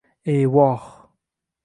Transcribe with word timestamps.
E, 0.33 0.47
voh 0.53 0.81